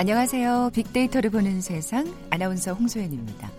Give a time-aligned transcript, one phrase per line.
[0.00, 0.70] 안녕하세요.
[0.72, 3.50] 빅데이터를 보는 세상 아나운서 홍소연입니다.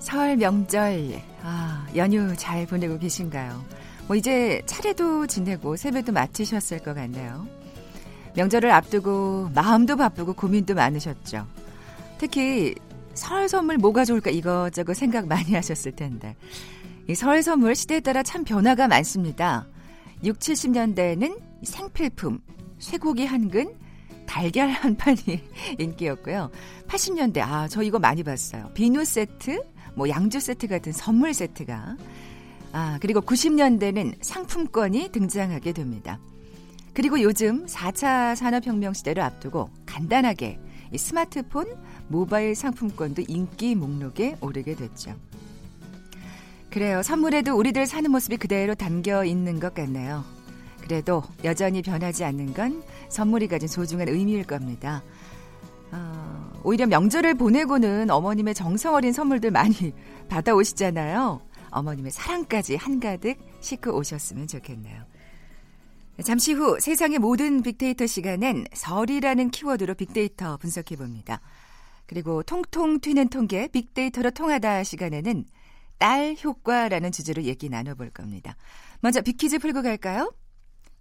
[0.00, 1.14] 설 명절
[1.44, 3.64] 아, 연휴 잘 보내고 계신가요?
[4.08, 7.46] 뭐 이제 차례도 지내고 세배도 마치셨을 것 같네요.
[8.34, 11.46] 명절을 앞두고 마음도 바쁘고 고민도 많으셨죠.
[12.18, 12.74] 특히
[13.14, 16.34] 설 선물 뭐가 좋을까 이것저것 생각 많이 하셨을 텐데
[17.08, 19.68] 이 설 선물 시대에 따라 참 변화가 많습니다.
[20.24, 22.40] 6, 70년대에는 생필품,
[22.80, 23.72] 쇠고기 한 근,
[24.28, 25.18] 달걀 한 판이
[25.78, 26.50] 인기였고요.
[26.86, 28.70] 80년대 아 저 이거 많이 봤어요.
[28.74, 29.62] 비누 세트,
[29.94, 31.96] 뭐 양주 세트 같은 선물 세트가
[32.72, 36.20] 아 그리고 90년대는 상품권이 등장하게 됩니다.
[36.94, 40.58] 그리고 요즘 4차 산업혁명 시대를 앞두고 간단하게
[40.92, 41.66] 이 스마트폰,
[42.08, 45.14] 모바일 상품권도 인기 목록에 오르게 됐죠.
[46.70, 47.02] 그래요.
[47.02, 50.24] 선물에도 우리들 사는 모습이 그대로 담겨 있는 것 같네요.
[50.88, 55.04] 그래도 여전히 변하지 않는 건 선물이 가진 소중한 의미일 겁니다.
[55.92, 59.92] 어, 오히려 명절을 보내고는 어머님의 정성 어린 선물들 많이
[60.30, 61.42] 받아오시잖아요.
[61.70, 65.04] 어머님의 사랑까지 한가득 싣고 오셨으면 좋겠네요.
[66.24, 71.42] 잠시 후 세상의 모든 빅데이터 시간엔 설이라는 키워드로 빅데이터 분석해 봅니다.
[72.06, 75.44] 그리고 통통 튀는 통계 빅데이터로 통하다 시간에는
[75.98, 78.56] 딸 효과라는 주제로 얘기 나눠볼 겁니다.
[79.00, 80.32] 먼저 빅퀴즈 풀고 갈까요?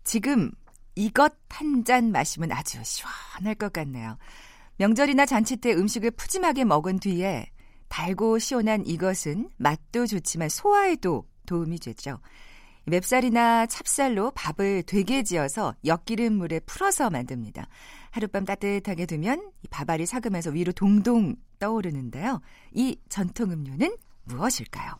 [0.08, 0.52] 지금
[0.96, 4.18] 이것 한 잔 마시면 아주 시원할 것 같네요.
[4.78, 7.52] 명절이나 잔치 때 음식을 푸짐하게 먹은 뒤에
[7.90, 12.20] 달고 시원한 이것은 맛도 좋지만 소화에도 도움이 되죠.
[12.86, 17.68] 맵쌀이나 찹쌀로 밥을 되게 지어서 엿기름 물에 풀어서 만듭니다.
[18.12, 22.40] 하룻밤 따뜻하게 두면 밥알이 삭으면서 위로 동동 떠오르는데요.
[22.72, 24.94] 이 전통 음료는 무엇일까요?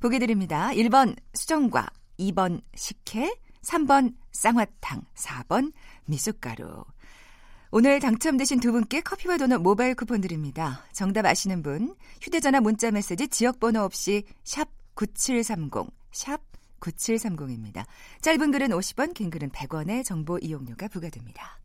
[0.00, 0.70] 보기 드립니다.
[0.72, 1.86] 1번 수정과,
[2.18, 3.32] 2번 식혜,
[3.64, 5.72] 3번 쌍화탕, 4번
[6.04, 6.84] 미숫가루.
[7.70, 10.84] 오늘 당첨되신 두 분께 커피와 도넛 모바일 쿠폰 드립니다.
[10.92, 16.40] 정답 아시는 분 휴대전화 문자 메시지 지역번호 없이 샵 9730, 샵
[16.78, 17.84] 9730입니다.
[18.20, 21.63] 짧은 글은 50원, 긴 글은 100원의 정보 이용료가 부과됩니다.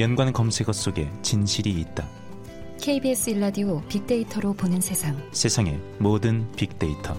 [0.00, 2.08] 연관 검색어 속에 진실이 있다.
[2.80, 5.14] KBS 일라디오 빅데이터로 보는 세상.
[5.32, 7.14] 세상의 모든 빅데이터.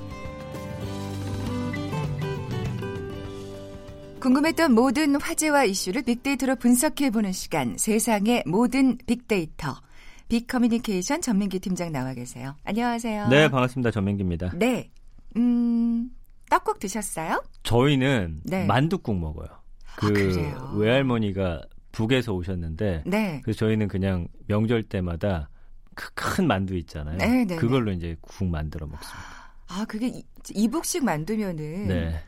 [4.19, 7.77] 궁금했던 모든 화제와 이슈를 빅데이터로 분석해 보는 시간.
[7.77, 9.75] 세상의 모든 빅데이터.
[10.27, 12.55] 빅 커뮤니케이션 전민기 팀장 나와 계세요.
[12.63, 13.27] 안녕하세요.
[13.27, 13.91] 네, 반갑습니다.
[13.91, 14.51] 전민기입니다.
[14.55, 14.89] 네.
[15.37, 16.09] 음,
[16.49, 17.43] 떡국 드셨어요?
[17.61, 18.65] 저희는 네.
[18.65, 19.47] 만둣국 먹어요.
[19.97, 23.41] 그 아, 외할머니가 북에서 오셨는데 네.
[23.43, 25.49] 그래서 저희는 그냥 명절 때마다
[25.95, 27.17] 그큰 만두 있잖아요.
[27.17, 29.51] 네, 네, 그걸로 이제 국 만들어 먹습니다.
[29.67, 32.23] 아, 그게 이북식 만두면은 네.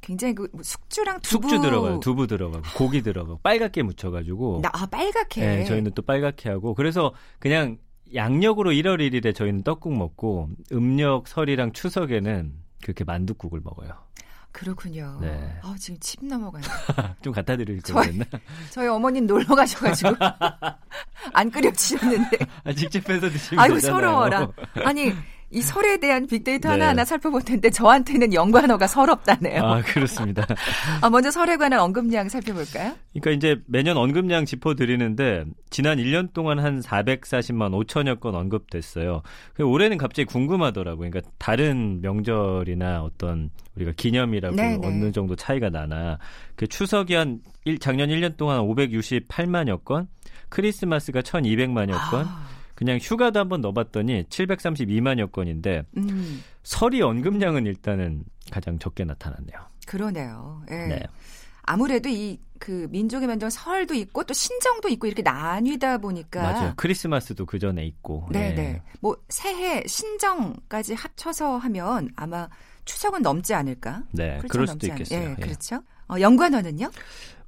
[0.00, 2.00] 굉장히 그 숙주랑 두부 숙주 들어가요.
[2.00, 4.62] 두부 들어가고 고기 들어가고 빨갛게 묻혀가지고.
[4.64, 5.40] 아 빨갛게.
[5.40, 7.78] 네, 저희는 또 빨갛게 하고 그래서 그냥
[8.14, 12.52] 양력으로 1월 1일에 저희는 떡국 먹고 음력 설이랑 추석에는
[12.82, 13.92] 그렇게 만두국을 먹어요.
[14.54, 15.18] 그렇군요.
[15.20, 15.58] 네.
[15.62, 16.62] 아 지금 침 넘어가요.
[17.22, 18.24] 좀 갖다 드릴 거였나?
[18.70, 20.14] 저희 어머님 놀러 가셔가지고
[21.34, 22.38] 안 끓여주셨는데.
[22.62, 23.96] 아, 직접 해서 드시면 아이고 되잖아요.
[23.96, 24.48] 서러워라.
[24.84, 25.12] 아니
[25.54, 26.72] 이 설에 대한 빅데이터 네.
[26.72, 29.62] 하나하나 살펴볼 텐데 저한테는 연관어가 서럽다네요.
[29.62, 30.44] 아 그렇습니다.
[31.00, 32.94] 아 먼저 설에 관한 언급량 살펴볼까요?
[33.12, 39.22] 그러니까 이제 매년 언급량 짚어드리는데 지난 1년 동안 한 440만 5천여 건 언급됐어요.
[39.60, 41.08] 올해는 갑자기 궁금하더라고요.
[41.08, 44.86] 그러니까 다른 명절이나 어떤 우리가 기념이라고 네네.
[44.86, 46.18] 어느 정도 차이가 나나
[46.56, 50.08] 그 추석이 한 1, 작년 1년 동안 568만여 건,
[50.48, 52.26] 크리스마스가 1,200만여 건.
[52.26, 52.54] 아.
[52.74, 56.42] 그냥 휴가도 한번 넣어봤더니 732만여 건인데 음.
[56.62, 59.58] 설이 언급량은 일단은 가장 적게 나타났네요.
[59.86, 60.62] 그러네요.
[60.70, 60.74] 예.
[60.86, 61.02] 네.
[61.62, 66.72] 아무래도 이 그 민족의 명절 설도 있고 또 신정도 있고 이렇게 나뉘다 보니까 맞아요.
[66.76, 68.26] 크리스마스도 그 전에 있고.
[68.32, 68.54] 네네.
[68.54, 68.82] 네.
[69.00, 72.48] 뭐 새해 신정까지 합쳐서 하면 아마
[72.86, 74.04] 추석은 넘지 않을까?
[74.12, 75.30] 네, 그럴 수도 있겠어요.
[75.30, 75.82] 예, 그렇죠.
[76.08, 76.90] 어, 연관어는요?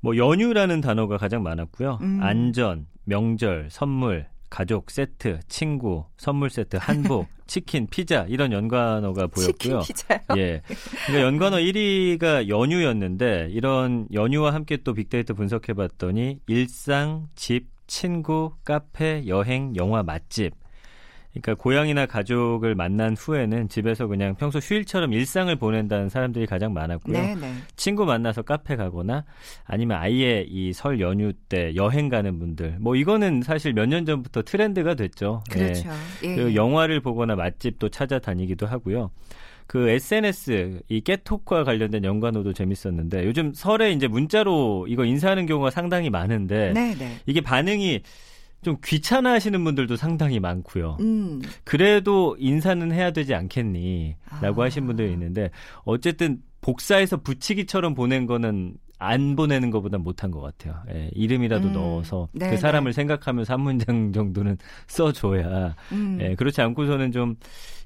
[0.00, 1.98] 뭐 연휴라는 단어가 가장 많았고요.
[2.02, 2.22] 음.
[2.22, 9.80] 안전, 명절, 선물, 가족 세트, 친구, 선물 세트, 한복, 치킨, 피자 이런 연관어가 보였고요.
[9.80, 10.20] 치킨, 피자요?
[10.36, 10.62] 예.
[11.06, 19.26] 그러니까 연관어 1위가 연휴였는데 이런 연휴와 함께 또 빅데이터 분석해 봤더니 일상, 집, 친구, 카페,
[19.26, 20.54] 여행, 영화, 맛집
[21.42, 27.18] 그러니까 고향이나 가족을 만난 후에는 집에서 그냥 평소 휴일처럼 일상을 보낸다는 사람들이 가장 많았고요.
[27.20, 27.54] 네, 네.
[27.76, 29.24] 친구 만나서 카페 가거나
[29.64, 32.76] 아니면 아예 이 설 연휴 때 여행 가는 분들.
[32.80, 35.42] 뭐 이거는 사실 몇 년 전부터 트렌드가 됐죠.
[35.50, 35.90] 그렇죠.
[36.24, 36.36] 예.
[36.38, 36.54] 예.
[36.54, 39.10] 영화를 보거나 맛집도 찾아다니기도 하고요.
[39.66, 46.08] 그 SNS 이 깨톡과 관련된 연관어도 재밌었는데 요즘 설에 이제 문자로 이거 인사하는 경우가 상당히
[46.08, 47.16] 많은데 네, 네.
[47.26, 48.00] 이게 반응이
[48.66, 50.96] 좀 귀찮아 하시는 분들도 상당히 많고요.
[50.98, 51.40] 음.
[51.62, 54.64] 그래도 인사는 해야 되지 않겠니?라고 아.
[54.64, 55.50] 하신 분들이 있는데
[55.84, 60.74] 어쨌든 복사해서 붙이기처럼 보낸 거는 안 보내는 것보다 못한 것 같아요.
[60.92, 61.72] 예, 이름이라도 음.
[61.74, 64.56] 넣어서 네, 그 사람을 생각하면서 한 문장 정도는
[64.86, 65.74] 써줘야.
[65.92, 66.18] 음.
[66.20, 67.36] 예, 그렇지 않고서는 좀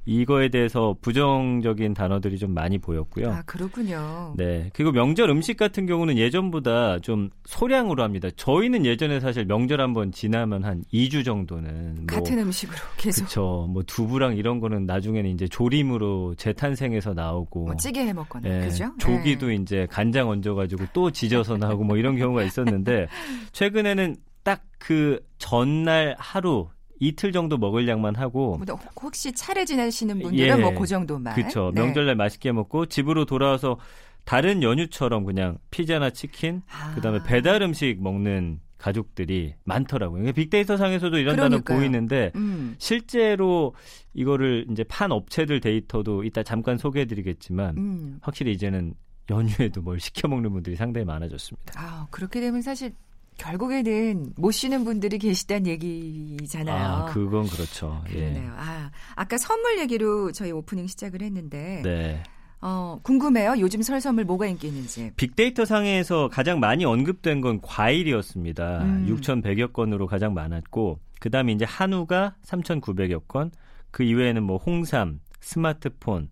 [0.07, 3.31] 이거에 대해서 부정적인 단어들이 좀 많이 보였고요.
[3.31, 4.35] 아, 그렇군요.
[4.37, 4.71] 네.
[4.73, 8.29] 그리고 명절 음식 같은 경우는 예전보다 좀 소량으로 합니다.
[8.35, 13.69] 저희는 예전에 사실 명절 한번 지나면 한 2주 정도는 뭐 같은 음식으로 계속 그쵸.
[13.71, 18.93] 뭐 두부랑 이런 거는 나중에는 이제 조림으로 재탄생해서 나오고 뭐 찌개 해 먹거나 예, 그죠?
[18.99, 19.57] 조기도 예.
[19.57, 23.09] 이제 간장 얹어가지고 또 지져서 나오고 뭐 이런 경우가 있었는데
[23.53, 26.69] 최근에는 딱 그 전날 하루
[26.99, 30.61] 이틀 정도 먹을 양만 하고 뭐 혹시 차례 지내시는 분들은 예.
[30.61, 31.35] 뭐그 정도만.
[31.35, 31.81] 그쵸 네.
[31.81, 33.79] 명절날 맛있게 먹고 집으로 돌아와서
[34.25, 36.95] 다른 연휴처럼 그냥 피자나 치킨 아.
[36.95, 40.33] 그다음에 배달 음식 먹는 가족들이 많더라고요.
[40.33, 41.37] 빅데이터 상에서도 이런.
[41.37, 42.75] 단어 보이는데 음.
[42.79, 43.75] 실제로
[44.15, 48.19] 이거를 이제 판 업체들 데이터도 이따 잠깐 소개해드리겠지만 음.
[48.23, 48.95] 확실히 이제는
[49.31, 51.73] 연휴에도 뭘 시켜 먹는 분들이 상당히 많아졌습니다.
[51.77, 52.93] 아, 그렇게 되면 사실
[53.39, 56.85] 결국에는 못 쉬는 분들이 계시다는 얘기잖아요.
[56.85, 58.03] 아, 그건 그렇죠.
[58.07, 58.53] 그러네요.
[58.55, 61.83] 아, 아까 선물 얘기로 저희 오프닝 시작을 했는데 예.
[61.83, 62.23] 네.
[62.63, 63.55] 어, 궁금해요.
[63.59, 65.13] 요즘 설 선물 뭐가 인기 있는지.
[65.17, 68.83] 빅데이터 상에서 가장 많이 언급된 건 과일이었습니다.
[68.83, 69.07] 음.
[69.09, 73.51] 6,100여 건으로 가장 많았고, 그 다음에 이제 한우가 3,900여 건,
[73.91, 76.29] 그 이외에는 뭐 홍삼, 스마트폰,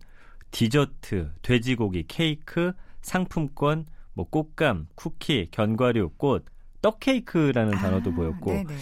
[0.51, 6.45] 디저트, 돼지고기, 케이크, 상품권, 뭐 꽃감, 쿠키, 견과류, 꽃,
[6.81, 8.73] 떡 케이크라는 단어도 아, 보였고, 네네.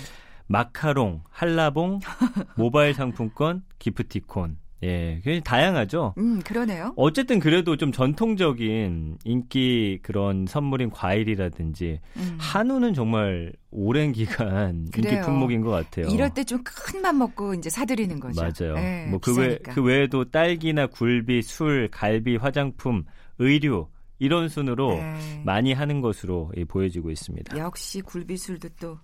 [0.47, 1.99] 마카롱, 한라봉,
[2.57, 4.57] 모바일 상품권, 기프티콘.
[4.83, 6.13] 예, 굉장히 다양하죠.
[6.19, 6.93] 음, 그러네요.
[6.95, 12.37] 어쨌든 그래도 좀 전통적인 인기 그런 선물인 과일이라든지 음.
[12.39, 15.23] 한우는 정말 오랜 기간 인기 그래요.
[15.25, 16.07] 품목인 것 같아요.
[16.13, 18.39] 이럴 때 좀 큰 맘 먹고 이제 사드리는 거죠.
[18.39, 18.75] 맞아요.
[18.75, 19.57] 네, 뭐그 외.
[19.63, 23.03] 그 외에도 딸기나 굴비, 술, 갈비, 화장품,
[23.39, 23.87] 의류
[24.19, 25.41] 이런 순으로 네.
[25.45, 27.57] 많이 하는 것으로 예, 보여지고 있습니다.
[27.57, 28.97] 역시 굴비술도 또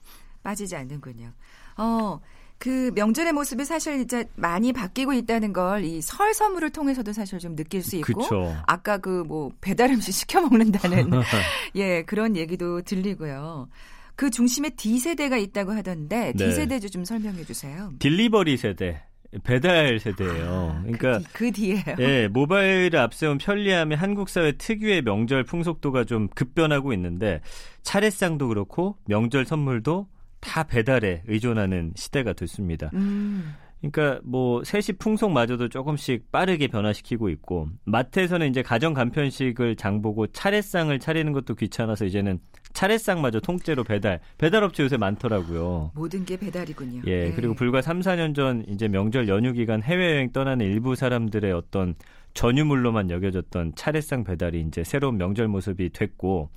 [0.44, 1.32] 빠지지 않는군요.
[1.78, 2.20] 어,
[2.58, 7.56] 그 명절의 모습이 사실 이제 많이 바뀌고 있다는 걸 이 설 선물을 통해서도 사실 좀
[7.56, 8.56] 느낄 수 있고 그렇죠.
[8.68, 11.10] 아까 그 뭐 배달 음식 시켜 먹는다는
[11.76, 13.68] 예, 그런 얘기도 들리고요.
[14.16, 16.52] 그 중심에 D 세대가 있다고 하던데 D 네.
[16.52, 17.92] 세대 좀 설명해 주세요.
[18.00, 19.02] 딜리버리 세대,
[19.44, 20.82] 배달 세대예요.
[20.84, 21.96] 그러니까 그, 뒤, 그 뒤에요.
[22.00, 27.42] 예, 모바일을 앞세운 편리함이 한국 사회 특유의 명절 풍속도가 좀 급변하고 있는데
[27.82, 30.08] 차례상도 그렇고 명절 선물도
[30.40, 32.90] 다 배달에 의존하는 시대가 됐습니다.
[32.94, 33.56] 음,
[33.92, 41.34] 그러니까 뭐 세시 풍속마저도 조금씩 빠르게 변화시키고 있고 마트에서는 이제 가정 간편식을 장보고 차례상을 차리는
[41.34, 42.40] 것도 귀찮아서 이제는
[42.72, 45.92] 차례상마저 통째로 배달 배달업체 요새 많더라고요.
[45.96, 47.02] 모든 게 배달이군요.
[47.08, 47.34] 예, 네.
[47.36, 51.96] 그리고 불과 3, 4년 전 이제 명절 연휴 기간 해외여행 떠나는 일부 사람들의 어떤
[52.36, 56.50] 전유물로만 여겨졌던 차례상 배달이 이제 새로운 명절 모습이 됐고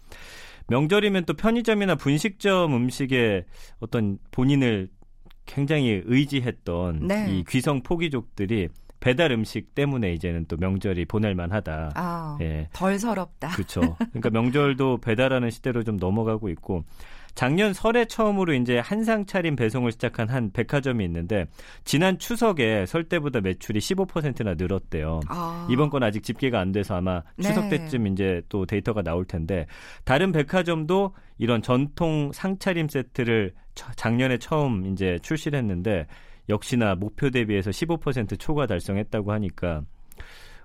[0.69, 3.45] 명절이면 또 편의점이나 분식점 음식에
[3.81, 4.89] 어떤 본인을
[5.47, 7.27] 굉장히 의지했던 네.
[7.31, 8.69] 이 귀성 포기족들이
[9.01, 11.93] 배달 음식 때문에 이제는 또 명절이 보낼만하다.
[11.95, 12.69] 아, 예.
[12.73, 13.51] 덜 서럽다.
[13.51, 13.81] 그렇죠.
[13.99, 16.85] 그러니까 명절도 배달하는 시대로 좀 넘어가고 있고
[17.37, 21.45] 작년 설에 처음으로 이제 한상 차림 배송을 시작한 한 백화점이 있는데
[21.85, 25.21] 지난 추석에 설 때보다 매출이 15%나 늘었대요.
[25.29, 27.77] 아, 이번 건 아직 집계가 안 돼서 아마 추석 네.
[27.79, 29.67] 때쯤 이제 또 데이터가 나올 텐데
[30.05, 36.07] 다른 백화점도 이런 전통 상차림 세트를 처- 작년에 처음 이제 출시를 했는데
[36.49, 39.83] 역시나 목표 대비해서 15% 초과 달성했다고 하니까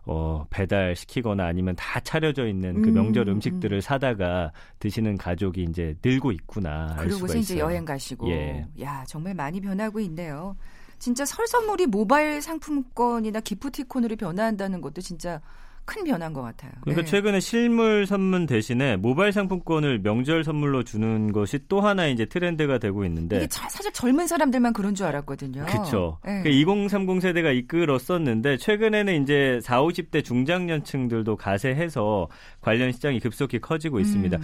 [0.05, 5.63] 어, 배달 시키거나 아니면 다 차려져 있는 그 음, 명절 음 식들을 사다가 드시는 가족이
[5.63, 7.59] 이제 늘고 있구나 그러고서 이제.
[7.59, 8.29] 여행 가시고.
[8.29, 8.65] 예.
[8.81, 10.55] 야, 정말 많이 변하고 있네요.
[10.97, 15.41] 진짜 설 선물이 모바일 상품권이나 기프티콘으로 변화한다는 것도 진짜
[15.85, 16.71] 큰 변화인 것 같아요.
[16.81, 17.09] 그러니까 네.
[17.11, 23.03] 최근에 실물 선물 대신에 모바일 상품권을 명절 선물로 주는 것이 또 하나 이제 트렌드가 되고
[23.05, 25.65] 있는데 이게 차- 사실 젊은 사람들만 그런 줄 알았거든요.
[25.65, 26.19] 그렇죠.
[26.25, 26.43] 네.
[26.43, 32.27] 그2030 세대가 이끌었었는데 최근에는 이제 4, 50대 중장년층들도 가세해서
[32.61, 34.37] 관련 시장이 급속히 커지고 있습니다.
[34.37, 34.41] 음.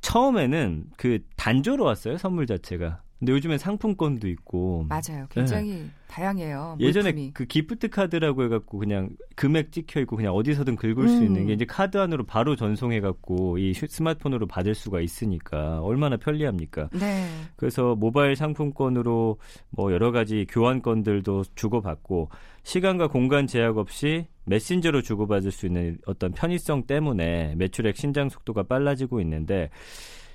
[0.00, 5.26] 처음에는 그 단조로 왔어요 선물 자체가 근데 요즘엔 상품권도 있고 맞아요.
[5.28, 6.78] 굉장히 다양해요.
[6.80, 7.32] 예전에 물품이.
[7.34, 11.22] 그 기프트 카드라고 해갖고 그냥 금액 찍혀 있고 그냥 어디서든 긁을 수 음.
[11.24, 16.88] 있는 게 이제 카드 안으로 바로 전송해갖고 이 휴- 스마트폰으로 받을 수가 있으니까 얼마나 편리합니까?
[16.98, 17.26] 네.
[17.56, 19.36] 그래서 모바일 상품권으로
[19.68, 22.30] 뭐 여러 가지 교환권들도 주고받고
[22.62, 29.20] 시간과 공간 제약 없이 메신저로 주고받을 수 있는 어떤 편의성 때문에 매출액 신장 속도가 빨라지고
[29.20, 29.68] 있는데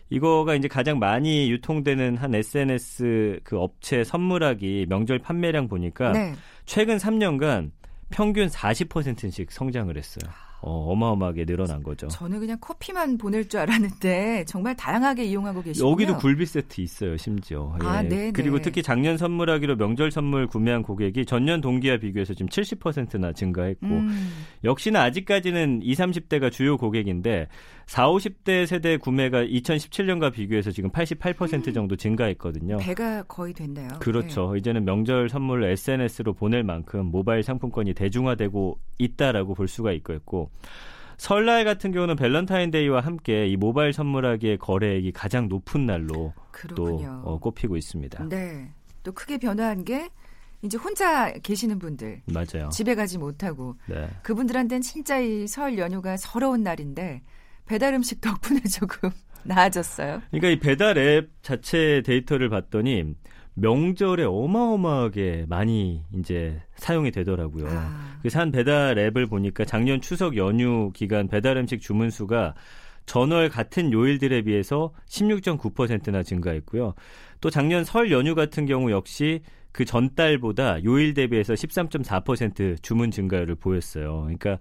[0.09, 6.33] 이거가 이제 가장 많이 유통되는 한 SNS 그 업체 선물하기 명절 판매량 보니까 네.
[6.65, 7.71] 최근 3년간
[8.11, 10.31] 평균 40%씩 성장을 했어요.
[10.61, 12.07] 어, 어마어마하게 늘어난 거죠.
[12.07, 15.91] 저는 그냥 커피만 보낼 줄 알았는데 정말 다양하게 이용하고 계시군요.
[15.91, 17.77] 여기도 굴비 세트 있어요, 심지어.
[17.81, 18.07] 아, 예.
[18.07, 18.63] 네, 그리고 네.
[18.63, 24.31] 특히 작년 선물하기로 명절 선물 구매한 고객이 전년 동기와 비교해서 지금 70%나 증가했고, 음,
[24.63, 27.47] 역시나 아직까지는 20, 30대가 주요 고객인데,
[27.87, 32.77] 40, 50대 세대 구매가 2017년과 비교해서 지금 88% 정도 증가했거든요.
[32.77, 33.89] 배가 거의 됐네요.
[33.99, 34.55] 그렇죠.
[34.55, 40.49] 이제는 명절 선물을 SNS로 보낼 만큼 모바일 상품권이 대중화되고 있다라고 볼 수가 있겠고
[41.17, 47.21] 설날 같은 경우는 밸런타인데이와 함께 이 모바일 선물하기의 거래액이 가장 높은 날로 네, 또 그렇군요.
[47.23, 48.27] 어, 꼽히고 있습니다.
[48.29, 48.71] 네.
[49.03, 50.09] 또 크게 변화한 게
[50.63, 52.69] 이제 혼자 계시는 분들 맞아요.
[52.69, 54.09] 집에 가지 못하고 네.
[54.23, 57.21] 그분들한테는 진짜 이 설 연휴가 서러운 날인데
[57.65, 59.09] 배달 음식 덕분에 조금
[59.43, 60.21] 나아졌어요.
[60.31, 63.15] 그러니까 이 배달 앱 자체 데이터를 봤더니
[63.55, 67.67] 명절에 어마어마하게 많이 이제 사용이 되더라고요.
[67.69, 72.53] 아, 그래서 한 배달 앱을 보니까 작년 추석 연휴 기간 배달 음식 주문 수가
[73.05, 76.95] 전월 같은 요일들에 비해서 16.9%나 증가했고요.
[77.39, 79.41] 또 작년 설 연휴 같은 경우 역시
[79.71, 84.21] 그 전달보다 요일 대비해서 13.4% 주문 증가율을 보였어요.
[84.21, 84.57] 그러니까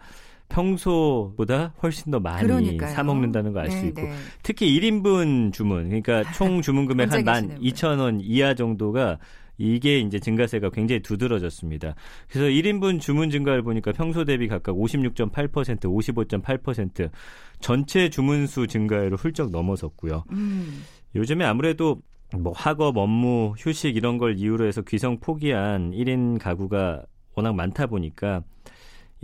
[0.54, 2.94] 평소보다 훨씬 더 많이 그러니까요.
[2.94, 4.12] 사 먹는다는 걸알수 네, 있고 네.
[4.42, 7.64] 특히 1인분 주문 그러니까 총 주문 금액 한 혼자 만 계시는 분.
[7.64, 9.18] 2천 원 이하 정도가
[9.58, 11.94] 이게 이제 증가세가 굉장히 두드러졌습니다.
[12.28, 17.10] 그래서 1인분 주문 증가를 보니까 평소 대비 각각 56.8%, 55.8%
[17.60, 20.24] 전체 주문수 증가율을 훌쩍 넘어섰고요.
[20.32, 20.82] 음,
[21.14, 22.00] 요즘에 아무래도
[22.36, 27.04] 뭐 학업, 업무, 휴식 이런 걸 이유로 해서 귀성 포기한 1인 가구가
[27.36, 28.42] 워낙 많다 보니까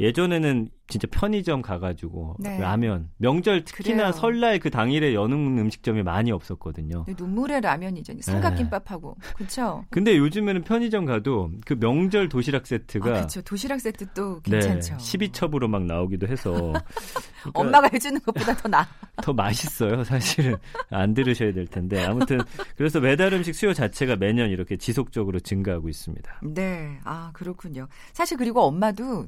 [0.01, 2.59] 예전에는 진짜 편의점 가가지고 네.
[2.59, 4.13] 라면 명절 특히나 그래요.
[4.13, 7.07] 설날 그 당일에 여는 음식점이 많이 없었거든요.
[7.17, 8.15] 눈물의 라면이죠.
[8.21, 9.85] 삼각김밥하고 그렇죠.
[9.91, 13.41] 근데 요즘에는 편의점 가도 그 명절 도시락 세트가 아, 그렇죠.
[13.43, 14.97] 도시락 세트 또 네, 괜찮죠.
[14.97, 16.85] 12첩으로 막 나오기도 해서 그러니까
[17.55, 18.89] 엄마가 해주는 것보다 더 나.
[19.23, 20.03] 더 맛있어요.
[20.03, 20.57] 사실은
[20.91, 22.41] 안 들으셔야 될 텐데 아무튼
[22.77, 26.41] 그래서 배달 음식 수요 자체가 매년 이렇게 지속적으로 증가하고 있습니다.
[26.43, 27.87] 네, 아 그렇군요.
[28.13, 29.27] 사실 그리고 엄마도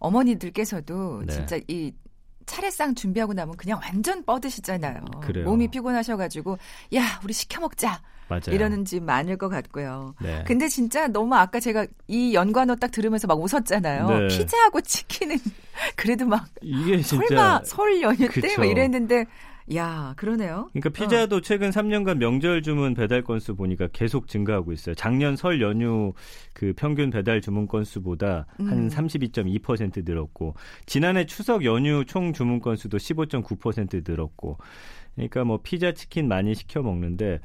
[0.00, 1.32] 어머니들께서도 네.
[1.32, 1.92] 진짜 이
[2.46, 5.04] 차례상 준비하고 나면 그냥 완전 뻗으시잖아요.
[5.22, 5.44] 그래요.
[5.44, 6.58] 몸이 피곤하셔가지고
[6.96, 8.42] 야 우리 시켜 먹자 맞아요.
[8.48, 10.14] 이러는 집 많을 것 같고요.
[10.20, 10.42] 네.
[10.46, 14.08] 근데 진짜 너무 아까 제가 이 연관어 딱 들으면서 막 웃었잖아요.
[14.08, 14.28] 네.
[14.28, 15.36] 피자하고 치킨은
[15.96, 18.60] 그래도 막 이게 진짜 설마 설 연휴 때 그쵸.
[18.60, 19.26] 막 이랬는데
[19.74, 20.68] 야 그러네요.
[20.72, 24.94] 그러니까 피자도 최근 3년간 명절 주문 배달 건수 보니까 계속 증가하고 있어요.
[24.94, 26.12] 작년 설 연휴
[26.52, 28.68] 그 평균 배달 주문 건수보다 음.
[28.68, 30.54] 한 32.2% 늘었고
[30.86, 34.58] 지난해 추석 연휴 총 주문 건수도 15.9% 늘었고
[35.14, 37.40] 그러니까 뭐 피자 치킨 많이 시켜 먹는데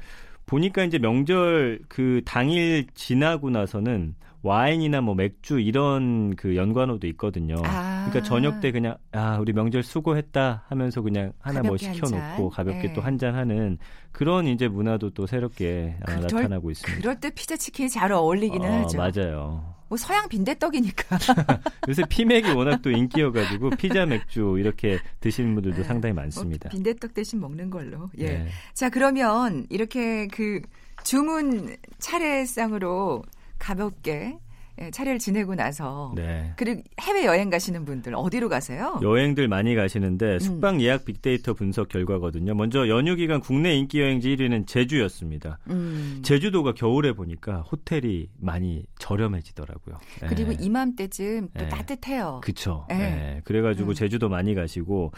[0.46, 4.14] 보니까 이제 명절 그 당일 지나고 나서는
[4.46, 7.56] 와인이나 뭐 맥주 이런 그 연관어도 있거든요.
[7.64, 8.06] 아.
[8.08, 12.50] 그러니까 저녁 때 그냥 아 우리 명절 수고했다 하면서 그냥 하나 뭐 시켜놓고 잔.
[12.50, 12.92] 가볍게 네.
[12.94, 13.78] 또한 잔 하는
[14.12, 17.00] 그런 이제 문화도 또 새롭게 아, 그럴- 나타나고 있습니다.
[17.00, 18.96] 그럴 때 피자 치킨이 잘 어울리기는 어, 하죠.
[18.98, 19.74] 맞아요.
[19.88, 21.16] 뭐 서양 빈대떡이니까.
[21.88, 25.82] 요새 피맥이 워낙 또 인기여가지고 피자 맥주 이렇게 드시는 분들도 네.
[25.84, 26.68] 상당히 뭐 많습니다.
[26.70, 28.08] 빈대떡 대신 먹는 걸로.
[28.18, 28.26] 예.
[28.38, 28.46] 네.
[28.74, 30.60] 자, 그러면 이렇게 그
[31.04, 33.22] 주문 차례상으로
[33.58, 34.38] 가볍게
[34.80, 36.52] 예, 차례를 지내고 나서 네.
[36.56, 39.00] 그리고 해외 여행 가시는 분들 어디로 가세요?
[39.02, 39.76] 여행들 많이 음.
[39.76, 42.54] 가시는데 숙박 예약 빅데이터 분석 결과거든요.
[42.54, 45.58] 먼저 연휴 기간 국내 인기 여행지 1위는 제주였습니다.
[45.68, 46.20] 음.
[46.22, 49.96] 제주도가 겨울에 보니까 호텔이 많이 저렴해지더라고요.
[50.28, 50.58] 그리고 네.
[50.60, 51.68] 이맘때쯤 또 네.
[51.70, 52.40] 따뜻해요.
[52.44, 52.84] 그쵸.
[52.90, 52.96] 네.
[52.96, 53.40] 네.
[53.44, 53.94] 그래가지고 음.
[53.94, 55.12] 제주도 많이 가시고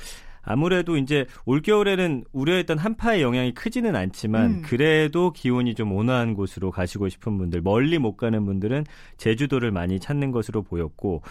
[0.53, 4.63] 아무래도 이제 올겨울에는 우려했던 한파의 영향이 크지는 않지만 음.
[4.63, 8.85] 그래도 기온이 좀 온화한 곳으로 가시고 싶은 분들 멀리 못 가는 분들은
[9.19, 11.23] 제주도를 많이 찾는 것으로 보였고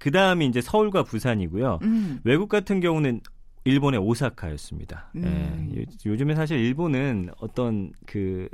[0.00, 1.78] 그 다음이 이제 서울과 부산이고요.
[1.82, 2.18] 음.
[2.24, 3.20] 외국 같은 경우는
[3.64, 5.10] 일본의 오사카였습니다.
[5.14, 5.70] 음.
[5.76, 8.48] 예, 요- 요즘에 사실 일본은 어떤 그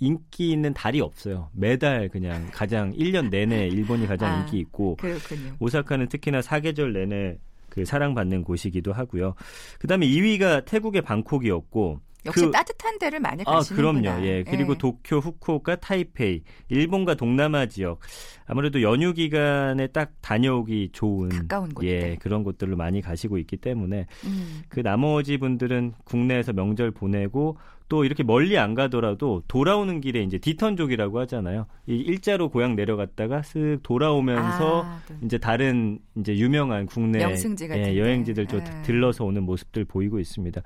[0.00, 1.50] 인기 있는 달이 없어요.
[1.52, 4.40] 매달 그냥 가장 1년 내내 일본이 가장 아.
[4.40, 5.52] 인기 있고 그렇군요.
[5.60, 7.38] 오사카는 특히나 사계절 내내
[7.72, 9.34] 그 사랑받는 곳이기도 하고요.
[9.78, 14.00] 그다음에 2위가 태국의 방콕이었고 역시 그- 따뜻한 데를 많이 아, 가시는구나.
[14.16, 14.26] 그럼요.
[14.26, 14.44] 예.
[14.44, 14.78] 그리고 예.
[14.78, 17.98] 도쿄, 후쿠오카, 타이페이, 일본과 동남아 지역.
[18.44, 21.88] 아무래도 연휴 기간에 딱 다녀오기 좋은 가까운 곳들.
[21.88, 24.62] 예, 그런 곳들로 많이 가시고 있기 때문에 음.
[24.68, 27.56] 그 나머지 분들은 국내에서 명절 보내고
[27.92, 31.66] 또 이렇게 멀리 안 가더라도 돌아오는 길에 이제 디턴족이라고 하잖아요.
[31.86, 37.98] 이 일자로 고향 내려갔다가 쓱 돌아오면서 아, 또 이제 다른 이제 유명한 국내 예, 데.
[37.98, 38.82] 여행지들 좀 예.
[38.82, 40.62] 들러서 오는 모습들 보이고 있습니다.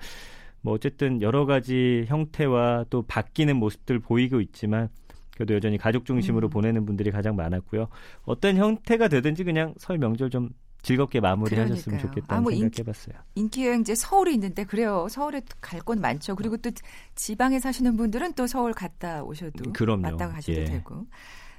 [0.61, 4.88] 뭐 어쨌든 여러 가지 형태와 또 바뀌는 모습들 보이고 있지만
[5.35, 6.50] 그래도 여전히 가족 중심으로 음.
[6.50, 7.88] 보내는 분들이 가장 많았고요.
[8.23, 10.50] 어떤 형태가 되든지 그냥 설 명절 좀
[10.87, 11.99] 즐겁게 마무리하셨으면.
[11.99, 13.16] 좋겠다는 아, 뭐 인- 생각해봤어요.
[13.35, 15.09] 인기 여행지 서울이 있는데 그래요.
[15.11, 16.37] 서울에 갈 곳 많죠.
[16.37, 16.71] 그리고 또
[17.16, 20.07] 지방에 사시는 분들은 또 서울 갔다 오셔도 그럼요.
[20.07, 20.64] 왔다 가셔도 예.
[20.64, 21.07] 되고.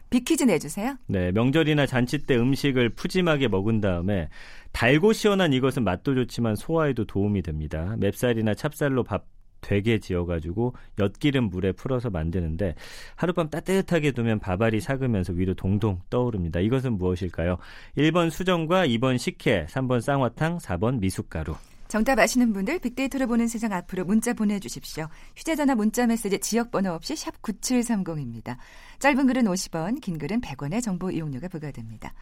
[0.09, 0.95] 비키즈 내주세요.
[1.07, 4.29] 네, 명절이나 잔치 때 음식을 푸짐하게 먹은 다음에
[4.71, 7.95] 달고 시원한 이것은 맛도 좋지만 소화에도 도움이 됩니다.
[7.99, 9.25] 맵쌀이나 찹쌀로 밥
[9.67, 12.75] 되게 지어가지고 엿기름 물에 풀어서 만드는데
[13.17, 16.61] 하룻밤 따뜻하게 두면 밥알이 삭으면서 위로 동동 떠오릅니다.
[16.61, 17.57] 이것은 무엇일까요?
[17.97, 21.53] 1번 수정과 2번 식혜, 3번 쌍화탕, 4번 미숫가루.
[21.89, 25.07] 정답 아시는 분들 빅데이터를 보는 세상 앞으로 문자 보내주십시오.
[25.35, 28.55] 휴대전화 문자 메시지 지역번호 없이 샵 9730입니다.
[28.99, 32.13] 짧은 글은 50원, 긴 글은 100원의 정보 이용료가 부과됩니다.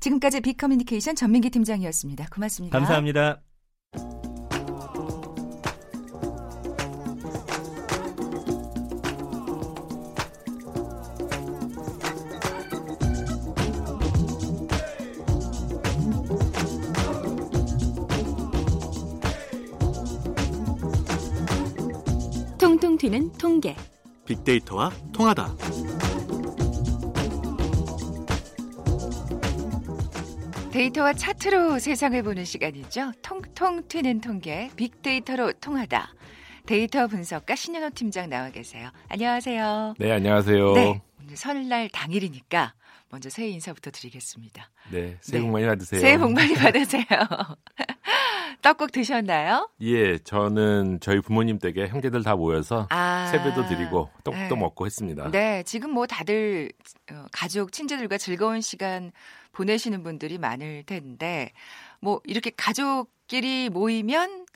[0.00, 2.26] 지금까지 빅커뮤니케이션 전민기 팀장이었습니다.
[2.30, 2.78] 고맙습니다.
[2.78, 3.40] 감사합니다.
[22.62, 23.74] 통통 튀는 통계.
[24.24, 25.56] 빅데이터와 통하다.
[30.70, 33.14] 데이터와 차트로 세상을 보는 시간이죠.
[33.20, 36.14] 통통 튀는 통계, 빅데이터로 통하다.
[36.64, 38.90] 데이터 분석가 신현호 팀장 나와 계세요.
[39.08, 39.94] 안녕하세요.
[39.98, 40.72] 네, 안녕하세요.
[40.74, 42.74] 네, 네, 오늘 설날 당일이니까
[43.10, 44.70] 먼저 새해 인사부터 드리겠습니다.
[44.92, 45.40] 새해 네.
[45.40, 46.00] 복 많이 받으세요.
[46.00, 47.04] 새해 복 많이 받으세요.
[48.62, 49.68] 떡국 드셨나요?
[49.80, 54.60] 예, 저는 저희 부모님 댁에 형제들 다 모여서 아, 세배도 드리고 떡국도 네.
[54.60, 55.30] 먹고 했습니다.
[55.32, 56.70] 네, 지금 뭐 다들
[57.10, 59.10] 어, 가족, 친지들과 즐거운 시간
[59.50, 61.50] 보내시는 분들이 많을 텐데,
[62.00, 64.46] 뭐 이렇게 가족끼리 모이면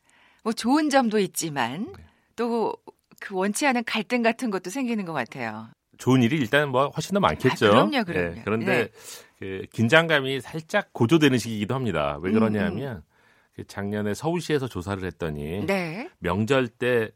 [0.45, 2.05] 뭐 좋은 점도 있지만 네.
[2.37, 5.69] 또그 원치 않은 갈등 같은 것도 생기는 것 같아요.
[5.99, 7.67] 좋은 일이 일단 뭐 훨씬 더 많겠죠.
[7.67, 8.37] 아, 그럼요, 그럼요.
[8.37, 8.89] 예, 그런데 네.
[9.39, 12.19] 그 긴장감이 살짝 고조되는 시기이기도 합니다.
[12.21, 13.16] 왜 음, 그러냐면 그
[13.65, 17.11] 작년에 서울시에서 조사를 했더니 네, 명절 때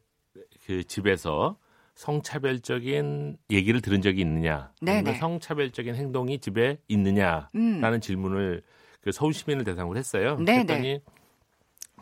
[0.67, 1.59] 그 집에서
[1.97, 4.99] 성차별적인 얘기를 들은 적이 있느냐, 네네.
[4.99, 8.63] 아니면 성차별적인 행동이 집에 있느냐라는 음, 질문을
[9.01, 10.37] 그 서울 시민을 대상으로 했어요.
[10.37, 10.65] 네네.
[10.65, 11.01] 그랬더니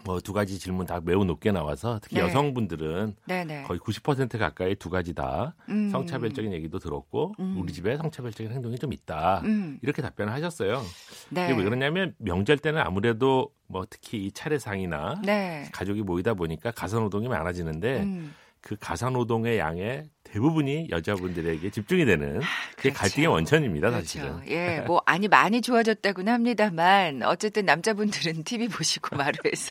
[0.09, 2.23] 뭐 두 가지 질문 다 매우 높게 나와서 특히 네.
[2.23, 3.63] 여성분들은 네, 네.
[3.65, 7.57] 거의 90% 가까이 두 가지 다 음, 성차별적인 얘기도 들었고 음.
[7.59, 9.43] 우리 집에 성차별적인 행동이 좀 있다.
[9.45, 10.83] 음, 이렇게 답변을 하셨어요.
[11.29, 17.29] 네, 왜 그러냐면 명절 때는 아무래도 뭐 특히 이 차례상이나 네, 가족이 모이다 보니까 가사노동이
[17.29, 22.41] 많아지는데 음, 그 가사노동의 양의 대부분이 여자분들에게 집중이 되는
[22.77, 22.99] 그게 그렇죠.
[22.99, 24.05] 갈등의 원천입니다, 그렇죠.
[24.05, 24.41] 사실은.
[24.49, 29.71] 예, 뭐 아니 많이 좋아졌다고는 합니다만 어쨌든 남자분들은 TV 보시고 마루에서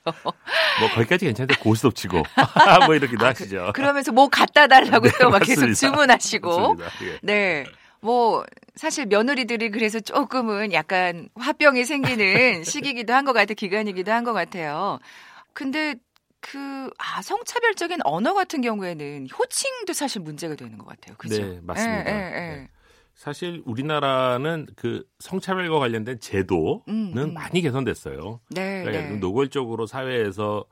[0.79, 2.23] 뭐 거기까지 괜찮은데 고스톱 치고
[2.87, 3.71] 뭐 이러기도 하시죠.
[3.75, 5.71] 그 러면서 뭐 갖다 달라고 네, 또막 계속.
[5.73, 6.77] 주문하시고.
[7.03, 7.19] 예.
[7.21, 7.65] 네.
[7.99, 8.45] 뭐
[8.75, 14.99] 사실 며느리들이 그래서 조금은 약간 화병이 생기는 시기이기도 한 것 같아 기간이기도 한 것 같아요.
[15.53, 15.95] 근데
[16.39, 21.15] 그 아, 성차별적인 언어 같은 경우에는 호칭도 사실 문제가 되는 것 같아요.
[21.17, 21.41] 그죠?
[21.41, 22.11] 네, 맞습니다.
[22.11, 22.55] 예, 예, 예.
[22.55, 22.69] 네.
[23.15, 27.33] 사실 우리나라는 그 성차별과 관련된 제도는 음, 음.
[27.33, 28.39] 많이 개선됐어요.
[28.49, 29.17] 네, 그러니까 네.
[29.17, 30.65] 노골적으로 사회에서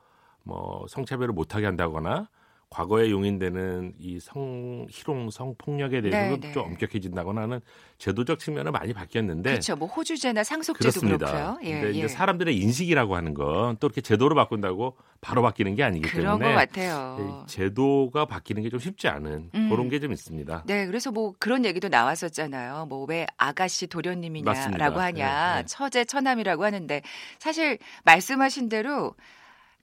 [0.44, 2.28] 뭐 성차별을 못하게 한다거나
[2.70, 6.52] 과거에 용인되는 이 성 희롱 성폭력에 대해서도 네, 네.
[6.52, 7.60] 좀 엄격해진다거나 하는
[7.98, 9.76] 제도적 측면은 많이 바뀌었는데 그렇죠.
[9.76, 11.00] 뭐 호주제나 상속제도 네.
[11.00, 11.26] 그렇습니다.
[11.32, 11.58] 그렇고요.
[11.62, 11.98] 예, 근데 예.
[11.98, 16.44] 이제 사람들의 인식이라고 하는 건 또 이렇게 제도로 바꾼다고 바로 바뀌는 게 아니기 그런 것
[16.44, 17.44] 때문에 같아요.
[17.44, 19.68] 이 제도가 바뀌는 게 좀 쉽지 않은 음.
[19.70, 20.64] 그런 게 좀 있습니다.
[20.66, 22.86] 네, 그래서 뭐 그런 얘기도 나왔었잖아요.
[22.86, 25.00] 뭐 왜 아가씨 도련님이냐라고.
[25.00, 25.66] 하냐, 네, 네.
[25.66, 27.02] 처제 처남이라고 하는데
[27.38, 29.14] 사실 말씀하신 대로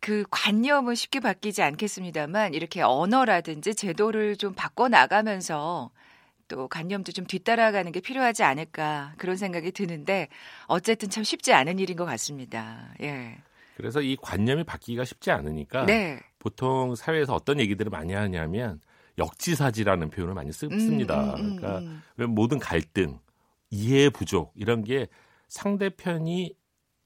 [0.03, 5.91] 그 관념은 쉽게 바뀌지 않겠습니다만 이렇게 언어라든지 제도를 좀 바꿔 나가면서
[6.49, 10.27] 또 관념도 좀 뒤따라가는 게 필요하지 않을까 그런 생각이 드는데
[10.67, 12.93] 어쨌든 참 쉽지 않은 일인 것 같습니다.
[13.01, 13.37] 예.
[13.77, 16.19] 그래서 이 관념이 바뀌기가 쉽지 않으니까 네.
[16.37, 18.81] 보통 사회에서 어떤 얘기들을 많이 하냐면
[19.17, 22.03] 역지사지라는 표현을 많이 쓰, 음, 습니다 음, 음, 그러니까 음.
[22.17, 23.19] 왜 모든 갈등,
[23.69, 25.07] 이해 부족 이런 게
[25.47, 26.57] 상대편이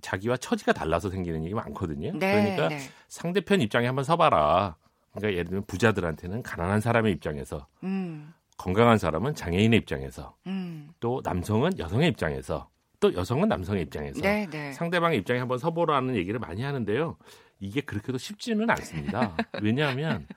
[0.02, 2.12] 자기와 처지가 달라서 생기는 일이 많거든요.
[2.14, 2.80] 네, 그러니까 네.
[3.08, 4.76] 상대편 입장에 한번 서봐라.
[5.12, 10.90] 그러니까 예를 들면 부자들한테는 가난한 사람의 입장에서 음, 건강한 사람은 장애인의 입장에서 음.
[11.00, 14.74] 또 남성은 여성의 입장에서 또 여성은 남성의 입장에서 네, 네.
[14.74, 17.18] 상대방의 입장에 한번 서보라는 얘기를 많이 하는데요.
[17.60, 19.36] 이게 그렇게도 쉽지는 않습니다.
[19.62, 20.28] 왜냐하면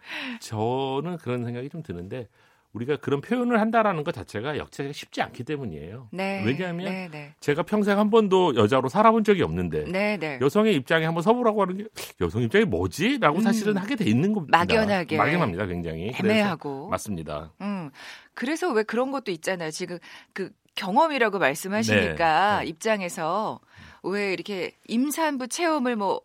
[0.41, 2.29] 저는 그런 생각이 좀 드는데
[2.73, 6.09] 우리가 그런 표현을 한다라는 것 자체가 역사가 쉽지 않기 때문이에요.
[6.13, 6.43] 네.
[6.45, 7.35] 왜냐하면 네, 네.
[7.41, 10.39] 제가 평생 한 번도 여자로 살아본 적이 없는데 네, 네.
[10.41, 11.85] 여성의 입장에 한번 서보라고 하는 게
[12.21, 13.19] 여성 입장이 뭐지?
[13.19, 13.43] 라고 음.
[13.43, 14.57] 사실은 하게 돼 있는 겁니다.
[14.57, 15.17] 막연하게.
[15.17, 16.13] 막연합니다, 굉장히.
[16.19, 16.89] 애매하고.
[16.89, 17.53] 맞습니다.
[17.61, 17.91] 음.
[18.35, 19.71] 그래서 왜 그런 것도 있잖아요.
[19.73, 19.99] 지금
[20.33, 22.69] 그 경험이라고 말씀하시니까 네, 네.
[22.69, 23.61] 입장에서
[24.05, 26.23] 왜 이렇게 임산부 체험을 뭐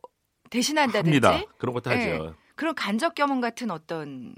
[0.52, 1.52] 대신한다든지 합니다.
[1.58, 2.12] 그런 것도 네.
[2.12, 2.36] 하죠.
[2.56, 4.34] 그런 간접 경험 같은 어떤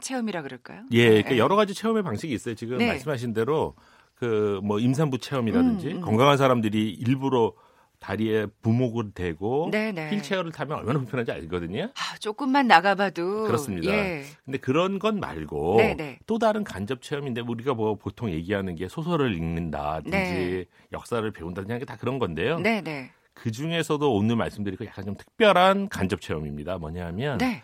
[0.00, 0.82] 체험이라 그럴까요?
[0.92, 1.38] 예, 그러니까 네.
[1.38, 2.54] 여러 가지 체험의 방식이 있어요.
[2.54, 2.86] 지금 네.
[2.86, 3.74] 말씀하신 대로
[4.14, 6.00] 그 뭐 임산부 체험이라든지 음, 음.
[6.00, 7.52] 건강한 사람들이 일부러
[8.00, 10.10] 다리에 부목을 대고 네, 네.
[10.10, 11.90] 휠체어를 타면 얼마나 불편한지 알거든요.
[11.94, 13.90] 아, 조금만 나가봐도 그렇습니다.
[13.90, 14.22] 예.
[14.44, 16.18] 근데 그런 건 말고 네, 네.
[16.26, 20.64] 또 다른 간접 체험인데 우리가 뭐 보통 얘기하는 게 소설을 읽는다든지 네.
[20.92, 22.58] 역사를 배운다든지 하는 게 다 그런 건데요.
[22.60, 23.10] 네, 네.
[23.38, 26.78] 그 중에서도 오늘 말씀드릴 거 약간 좀 특별한 간접 체험입니다.
[26.78, 27.62] 뭐냐면 네.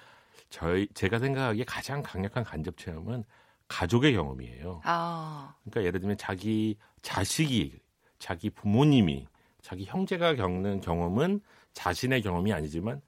[0.48, 3.24] 저희 제가 생각하기에 가장 강력한 간접 체험은
[3.66, 4.82] 가족의 경험이에요.
[4.84, 7.80] 아, 그러니까 예를 들면 자기 자식이
[8.20, 9.26] 자기 부모님이
[9.62, 11.40] 자기 형제가 겪는 경험은
[11.72, 13.00] 자신의 경험이 아니지만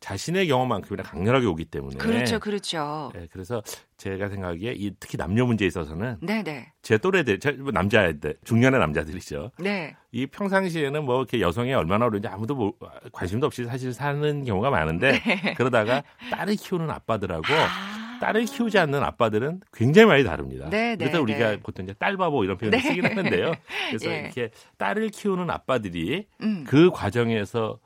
[0.00, 3.10] 자신의 경험만큼이나 강렬하게 오기 때문에 그렇죠, 그렇죠.
[3.14, 3.62] 네, 그래서
[3.96, 6.72] 제가 생각하기에 이 특히 남녀 문제에 있어서는 네, 네.
[6.82, 9.52] 제 또래들 제 남자애들 중년의 남자들이죠.
[9.58, 9.96] 네.
[10.12, 12.72] 이 평상시에는 뭐 이렇게 여성이 얼마나 어려운지 아무도 뭐
[13.12, 15.20] 관심도 없이 사실 사는 경우가 많은데
[15.56, 17.54] 그러다가 딸을 키우는 아빠들하고 네.
[17.54, 18.06] 아.
[18.18, 20.68] 딸을 키우지 않는 아빠들은 굉장히 많이 다릅니다.
[20.70, 21.60] 네, 그래서 네, 우리가 네.
[21.60, 22.88] 보통 이제 딸바보 이런 표현을 네.
[22.88, 23.52] 쓰긴 하는데요.
[23.90, 24.20] 그래서 예.
[24.20, 26.64] 이렇게 딸을 키우는 아빠들이 음.
[26.66, 27.78] 그 과정에서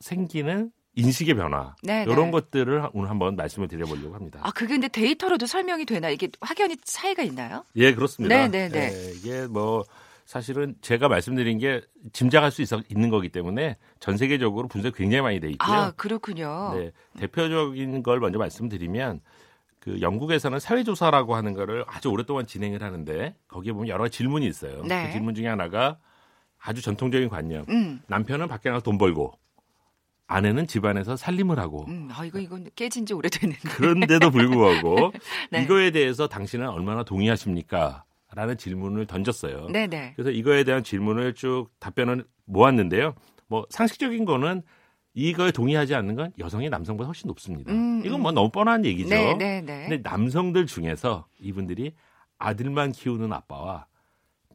[0.00, 2.30] 생기는 인식의 변화 네, 이런 네.
[2.30, 4.40] 것들을 오늘 한번 말씀을 드려보려고 합니다.
[4.42, 6.10] 아, 그게 근데 데이터로도 설명이 되나?
[6.10, 7.64] 이게 확연히 차이가 있나요?
[7.76, 8.34] 예, 그렇습니다.
[8.34, 8.92] 네, 네, 네.
[8.92, 9.84] 예, 이게 뭐
[10.24, 15.40] 사실은 제가 말씀드린 게 짐작할 수 있어, 있는 거기 때문에 전 세계적으로 분석이 굉장히 많이
[15.40, 15.76] 돼 있고요.
[15.76, 16.72] 아, 그렇군요.
[16.74, 19.20] 네, 대표적인 걸 먼저 말씀드리면
[19.80, 24.82] 그 영국에서는 사회조사라고 하는 거를 아주 오랫동안 진행을 하는데 거기에 보면 여러 가지 질문이 있어요.
[24.84, 25.06] 네.
[25.06, 25.98] 그 질문 중에 하나가
[26.58, 27.66] 아주 전통적인 관념.
[27.68, 28.00] 음.
[28.06, 29.38] 남편은 밖에 나가 돈 벌고
[30.26, 33.68] 아내는 집안에서 살림을 하고 음, 아, 이거, 이건 깨진 지 오래됐는데.
[33.68, 35.12] 그런데도 불구하고
[35.50, 35.62] 네.
[35.62, 38.04] 이거에 대해서 당신은 얼마나 동의하십니까?
[38.34, 39.68] 라는 질문을 던졌어요.
[39.68, 40.14] 네네.
[40.16, 43.14] 그래서 이거에 대한 질문을 쭉 답변을 모았는데요.
[43.46, 44.62] 뭐 상식적인 거는
[45.12, 47.72] 이거에 동의하지 않는 건 여성이 남성보다 훨씬 높습니다.
[47.72, 48.22] 음, 이건 음.
[48.22, 49.08] 뭐 너무 뻔한 얘기죠.
[49.10, 49.88] 네네네.
[49.88, 51.94] 근데 남성들 중에서 이분들이
[52.38, 53.86] 아들만 키우는 아빠와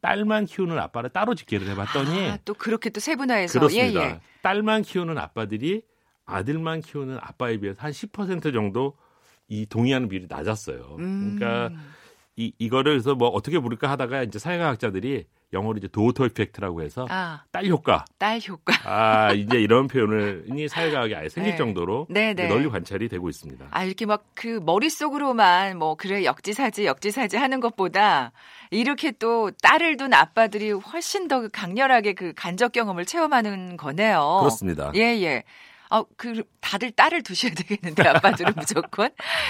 [0.01, 3.59] 딸만 키우는 아빠를 따로 집계를 해봤더니 아, 또 그렇게 또 세분화해서.
[3.59, 4.01] 그렇습니다.
[4.01, 4.19] 예, 예.
[4.41, 5.83] 딸만 키우는 아빠들이
[6.25, 8.97] 아들만 키우는 아빠에 비해서 한 10% 정도
[9.47, 10.97] 이 동의하는 비율이 낮았어요.
[10.99, 11.35] 음.
[11.37, 11.75] 그러니까
[12.35, 17.43] 이 이거를 그래서 뭐 어떻게 부를까 하다가 이제 사회과학자들이 영어로 이제 도터 이펙트라고 해서 아,
[17.51, 18.05] 딸 효과.
[18.17, 18.73] 딸 효과.
[18.85, 21.57] 아 이제 이런 표현이 사회과학에 아예 생길 네.
[21.57, 22.47] 정도로 네, 네.
[22.47, 23.67] 널리 관찰이 되고 있습니다.
[23.71, 28.31] 아, 이렇게 막 그 머릿속으로만 뭐, 그래, 역지사지, 역지사지 하는 것보다
[28.71, 34.37] 이렇게 또 딸을 둔 아빠들이 훨씬 더 강렬하게 그 간접 경험을 체험하는 거네요.
[34.39, 34.93] 그렇습니다.
[34.95, 35.43] 예, 예.
[35.89, 38.53] 아, 그, 다들 딸을 두셔야 되겠는데, 아빠들은
[38.95, 39.09] 무조건.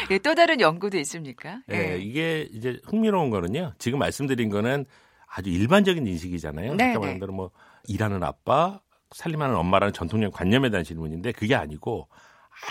[0.09, 1.59] 예, 또 다른 연구도 있습니까?
[1.71, 3.73] 예, 이게 이제 흥미로운 거는요.
[3.77, 4.85] 지금 말씀드린 거는
[5.32, 6.76] 아주 일반적인 인식이잖아요.
[6.76, 7.00] 네, 아까 네.
[7.00, 7.52] 말한 대로 뭐
[7.88, 12.08] 일하는 아빠, 살림하는 엄마라는 전통적 관념에 대한 질문인데 그게 아니고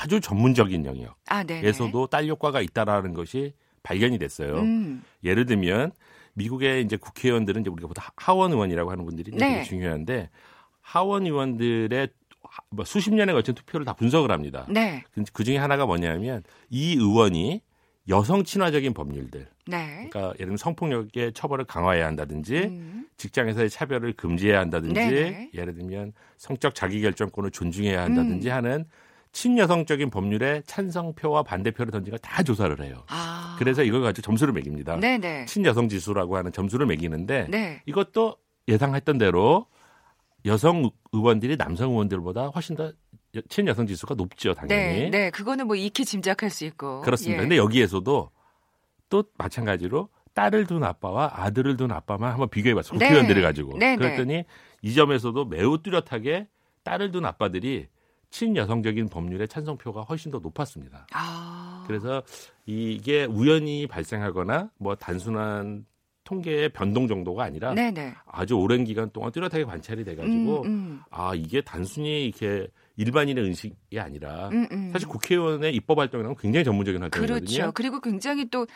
[0.01, 0.87] 아주 전문적인
[1.29, 1.57] 아, 네.
[1.57, 4.59] 영역에서도 딸 효과가 있다라는 것이 발견이 됐어요.
[4.59, 5.93] 음, 예를 들면
[6.35, 9.39] 미국의 이제 국회의원들은 이제 우리가 보통 하원 의원이라고 하는 분들이 네.
[9.39, 10.31] 되게 중요한데
[10.81, 12.09] 하원 의원들의
[12.71, 14.67] 뭐 수십 년에 걸친 투표를 다 분석을 합니다.
[14.69, 15.05] 네.
[15.33, 17.63] 그 중에 하나가 뭐냐면 이 의원이
[18.09, 20.09] 여성 친화적인 법률들, 네.
[20.11, 25.51] 그러니까 예를 들면 성폭력의 처벌을 강화해야 한다든지 음, 직장에서의 차별을 금지해야 한다든지 네네.
[25.55, 28.53] 예를 들면 성적 자기결정권을 존중해야 한다든지 음.
[28.55, 28.85] 하는
[29.33, 33.05] 친여성적인 법률에 찬성표와 반대표를 던진 걸 다 조사를 해요.
[33.09, 33.57] 아.
[33.59, 34.97] 그래서 이걸 가지고 점수를 매깁니다.
[34.97, 35.45] 네네.
[35.45, 37.83] 친여성 지수라고 하는 점수를 매기는데 네.
[37.85, 38.37] 이것도
[38.69, 39.67] 예상했던 대로
[40.47, 42.93] 여성 의원들이 남성 의원들보다 훨씬 더 여-
[43.49, 45.01] 친여성 지수가 높죠, 당연히.
[45.03, 45.11] 네.
[45.11, 45.31] 네.
[45.31, 47.03] 그거는 뭐 익히 짐작할 수 있고.
[47.03, 47.39] 그렇습니다.
[47.39, 47.43] 예.
[47.43, 48.31] 근데 여기에서도
[49.09, 52.99] 또 마찬가지로 딸을 둔 아빠와 아들을 둔 아빠만 한번 비교해 봤어요.
[52.99, 53.07] 네.
[53.07, 53.79] 국회의원들을 가지고.
[53.79, 53.97] 네, 네.
[53.97, 54.45] 그랬더니
[54.83, 56.47] 이 점에서도 매우 뚜렷하게
[56.85, 57.89] 딸을 둔 아빠들이
[58.31, 61.07] 친여성적인 법률의 찬성표가 훨씬 더 높았습니다.
[61.13, 61.85] 아.
[61.87, 62.23] 그래서
[62.67, 65.87] 이게 우연히 발생하거나 뭐 단순한
[66.25, 68.15] 통계의 변동 정도가 아니라 네네.
[68.27, 71.01] 아주 오랜 기간 동안 뚜렷하게 관찰이 돼가지고 음, 음.
[71.11, 74.91] 아 이게 단순히 이렇게 일반인의 의식이 아니라 음, 음.
[74.93, 77.47] 사실 국회의원의 입법 활동이라는 건 굉장히 전문적인 활동이거든요.
[77.47, 77.73] 그렇죠.
[77.73, 78.67] 그리고 굉장히 또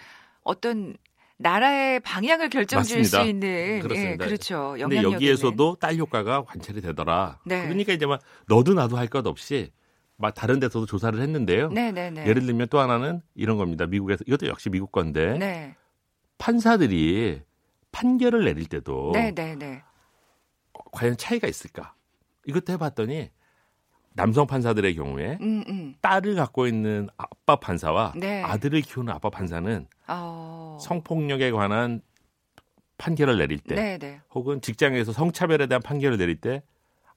[0.43, 0.97] 어떤
[1.39, 3.23] 나라의 방향을 맞습니다.
[3.23, 4.13] 수 있는 그렇습니다.
[4.13, 4.77] 예, 그렇죠.
[4.79, 7.41] 근데 여기에서도 딸 효과가 관찰이 되더라.
[7.45, 7.63] 네.
[7.65, 9.73] 그러니까 이제 막 너도 나도 할 것 없이
[10.17, 11.71] 막 다른 데서도 조사를 했는데요.
[11.71, 12.25] 네, 네, 네.
[12.25, 13.87] 예를 들면 또 하나는 이런 겁니다.
[13.87, 15.75] 미국에서 이것도 역시 미국 건데 네.
[16.39, 17.41] 판사들이
[17.91, 19.83] 판결을 내릴 때도 네, 네, 네.
[20.93, 21.95] 과연 차이가 있을까?
[22.47, 23.31] 이것도 해봤더니
[24.15, 25.95] 남성 판사들의 경우에 음, 음.
[26.01, 28.43] 딸을 갖고 있는 아빠 판사와 네.
[28.43, 30.79] 아들을 키우는 아빠 판사는 어.
[30.81, 32.03] 성폭력에 관한
[32.99, 34.21] 판결을 내릴 때 네, 네.
[34.35, 36.63] 혹은 직장에서 성차별에 대한 판결을 내릴 때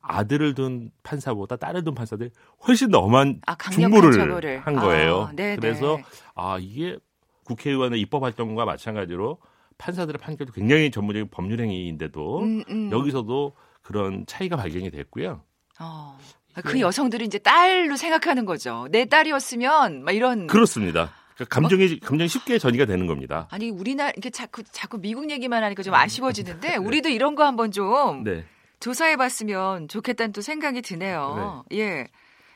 [0.02, 2.30] 아들을 둔 판사보다 딸을 둔 판사들이
[2.68, 4.60] 훨씬 더 엄한 아, 처벌을.
[4.60, 5.24] 한 거예요.
[5.24, 6.04] 아, 네, 그래서 네.
[6.36, 6.98] 아 이게
[7.46, 9.40] 국회의원의 입법 활동과 마찬가지로
[9.78, 12.92] 판사들의 판결도 굉장히 전문적인 법률 행위인데도 음, 음.
[12.92, 15.42] 여기서도 그런 차이가 발견이 됐고요.
[15.80, 16.18] 어.
[16.64, 18.88] 그 여성들이 이제 딸로 생각하는 거죠.
[18.92, 21.12] 내 딸이었으면 막 이런 그렇습니다.
[21.36, 23.48] 그러니까 감정이 감정이 쉽게 전이가 되는 겁니다.
[23.52, 28.24] 아니 우리나라 이렇게 자꾸 자꾸 미국 얘기만 하니까 좀 아쉬워지는데 우리도 이런 거 한번 좀
[28.24, 28.46] 네.
[28.80, 31.66] 조사해봤으면 좋겠다는 또 생각이 드네요.
[31.74, 32.08] 예,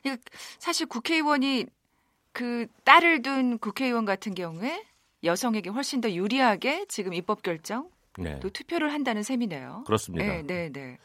[0.05, 0.17] 이거
[0.59, 1.65] 사실 국회의원이
[2.31, 4.83] 그 딸을 둔 국회의원 같은 경우에
[5.23, 8.39] 여성에게 훨씬 더 유리하게 지금 입법 결정 네.
[8.39, 9.83] 또 투표를 한다는 셈이네요.
[9.85, 10.25] 그렇습니다.
[10.25, 10.97] 네, 네, 네.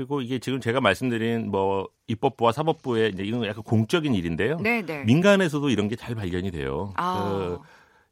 [0.00, 4.56] 그리고 이게 지금 제가 말씀드린 뭐 입법부와 사법부의 이제 이건 약간 공적인 일인데요.
[4.56, 5.04] 네, 네.
[5.04, 6.94] 민간에서도 이런 게 잘 발견이 돼요.
[6.96, 7.58] 아.
[7.58, 7.58] 그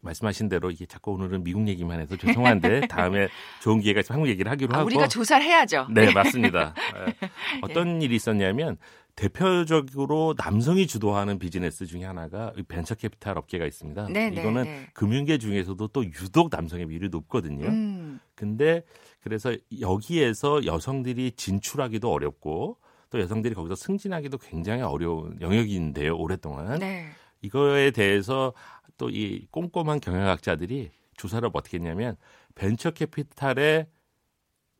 [0.00, 3.28] 말씀하신 대로 이게 자꾸 오늘은 미국 얘기만 해서 죄송한데 다음에
[3.62, 5.86] 좋은 기회가 있으면 한국 얘기를 하기로 아, 하고 우리가 조사를 해야죠.
[5.90, 6.74] 네, 맞습니다.
[7.08, 7.30] 예.
[7.62, 8.76] 어떤 일이 있었냐면
[9.16, 14.08] 대표적으로 남성이 주도하는 비즈니스 중에 하나가 이 벤처 캐피탈 업계가 있습니다.
[14.10, 14.86] 네, 네, 이거는 네.
[14.92, 17.66] 금융계 중에서도 또 유독 남성의 비율이 높거든요.
[17.66, 18.82] 음, 근데
[19.20, 22.78] 그래서 여기에서 여성들이 진출하기도 어렵고
[23.10, 26.78] 또 여성들이 거기서 승진하기도 굉장히 어려운 영역인데요, 오랫동안.
[26.78, 27.06] 네.
[27.42, 28.52] 이거에 대해서
[28.98, 32.16] 또 이 꼼꼼한 경영학자들이 조사를 어떻게 했냐면
[32.54, 33.86] 벤처 캐피탈의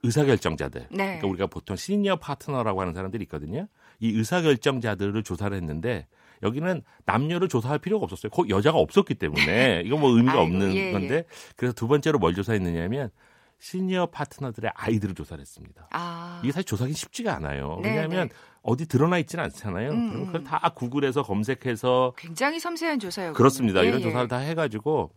[0.02, 0.88] 의사결정자들.
[0.90, 0.96] 네.
[0.96, 3.66] 그러니까 우리가 보통 시니어 파트너라고 하는 사람들이 있거든요.
[4.00, 6.06] 이 의사결정자들을 조사를 했는데
[6.42, 8.30] 여기는 남녀를 조사할 필요가 없었어요.
[8.30, 10.92] 거기 여자가 없었기 때문에 이건 뭐 의미가 아이고, 없는 예, 예.
[10.92, 11.24] 건데
[11.56, 13.10] 그래서 두 번째로 뭘 조사했느냐면
[13.58, 15.88] 시니어 파트너들의 아이들을 조사를 했습니다.
[15.90, 17.80] 아, 이게 사실 조사하기 쉽지가 않아요.
[17.82, 18.34] 네, 왜냐하면 네.
[18.62, 19.90] 어디 드러나 있지는 않잖아요.
[19.90, 20.26] 음, 그럼 음.
[20.26, 23.32] 그걸 다 구글에서 검색해서 굉장히 섬세한 조사요.
[23.32, 23.82] 그렇습니다.
[23.82, 24.04] 예, 이런 예.
[24.04, 25.10] 조사를 다 해가지고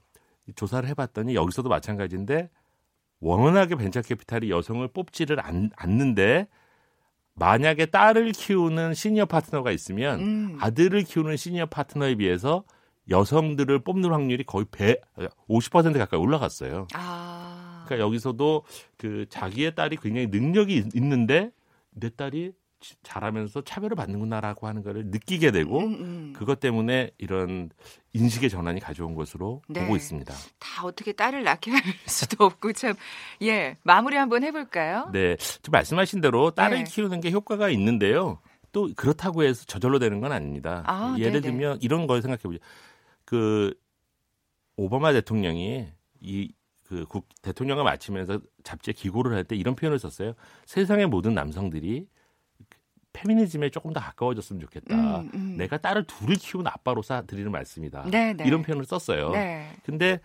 [0.56, 2.50] 조사를 해봤더니 여기서도 마찬가지인데
[3.20, 6.48] 워낙에 벤처 캐피탈이 여성을 뽑지를 않, 않는데
[7.36, 10.58] 만약에 딸을 키우는 시니어 파트너가 있으면 음.
[10.60, 12.64] 아들을 키우는 시니어 파트너에 비해서
[13.10, 14.98] 여성들을 뽑는 확률이 거의 배,
[15.50, 16.88] 50% 가까이 올라갔어요.
[16.94, 17.41] 아,
[17.96, 18.64] 그러니까 여기서도
[18.98, 21.52] 그 자기의 딸이 굉장히 능력이 있- 있는데
[21.92, 26.34] 내 딸이 지- 잘하면서 차별을 받는구나라고 하는 거를 느끼게 되고 음, 음.
[26.36, 27.70] 그것 때문에 이런
[28.14, 29.82] 인식의 전환이 가져온 것으로 네.
[29.82, 30.34] 보고 있습니다.
[30.58, 32.96] 다 어떻게 딸을 낳게 할 수도 없고 참
[33.44, 35.10] 예 마무리 한번 해볼까요?
[35.14, 36.84] 네, 지금 말씀하신 대로 딸을 네.
[36.86, 38.40] 키우는 게 효과가 있는데요.
[38.72, 40.84] 또 그렇다고 해서 저절로 되는 건 아닙니다.
[40.88, 41.42] 아, 예를 네네.
[41.42, 42.58] 들면 이런 걸 생각해 보죠.
[43.26, 43.74] 그
[44.78, 45.88] 오바마 대통령이
[46.22, 46.52] 이
[46.92, 50.34] 그 국 대통령을 마치면서 잡지에 기고를 할 때 이런 표현을 썼어요.
[50.66, 52.06] 세상의 모든 남성들이
[53.14, 55.20] 페미니즘에 조금 더 가까워졌으면 좋겠다.
[55.22, 55.56] 음, 음.
[55.58, 58.06] 내가 딸을 둘을 키운 아빠로서 드리는 말씀이다.
[58.12, 58.44] 네, 네.
[58.46, 59.32] 이런 표현을 썼어요.
[59.32, 59.70] 네.
[59.84, 60.20] 근데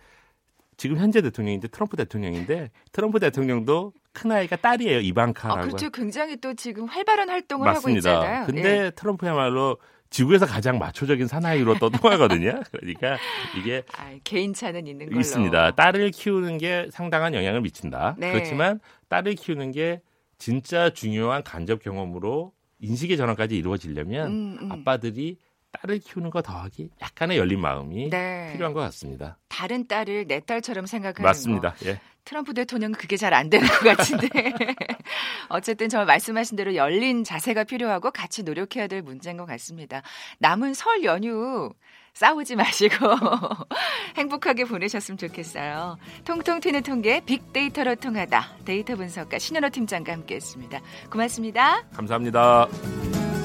[0.77, 5.89] 지금 현재 대통령인데 트럼프 대통령인데 트럼프 대통령도 큰 아이가 딸이에요 아, 이방카라고 그렇죠.
[5.89, 8.09] 굉장히 또 지금 활발한 활동을 맞습니다.
[8.11, 8.45] 하고 있잖아요.
[8.45, 8.91] 근데 예.
[8.91, 9.77] 트럼프야말로
[10.09, 12.61] 지구에서 가장 마초적인 사나이로 떠통하거든요.
[12.71, 13.17] 그러니까
[13.57, 15.19] 이게 아, 개인차는 있는 걸로.
[15.19, 15.71] 있습니다.
[15.71, 18.15] 딸을 키우는 게 상당한 영향을 미친다.
[18.17, 18.31] 네.
[18.31, 20.01] 그렇지만 딸을 키우는 게
[20.37, 24.71] 진짜 중요한 간접 경험으로 인식의 전환까지 이루어지려면 음, 음.
[24.71, 25.37] 아빠들이
[25.81, 28.49] 딸을 키우는 거 더하기 약간의 열린 마음이 네.
[28.53, 29.37] 필요한 것 같습니다.
[29.49, 31.73] 다른 딸을 내 딸처럼 생각하는 맞습니다.
[31.73, 31.85] 거.
[31.89, 31.99] 예.
[32.25, 34.27] 트럼프 대통령은 그게 잘 안 되는 것 같은데.
[35.49, 40.01] 어쨌든 정말 말씀하신 대로 열린 자세가 필요하고 같이 노력해야 될 문제인 것 같습니다.
[40.39, 41.71] 남은 설 연휴
[42.13, 42.95] 싸우지 마시고
[44.17, 45.97] 행복하게 보내셨으면 좋겠어요.
[46.25, 48.57] 통통 튀는 통계 빅데이터로 통하다.
[48.65, 50.81] 데이터 분석가 신현호 팀장과 함께했습니다.
[51.11, 51.83] 고맙습니다.
[51.93, 53.36] 감사합니다.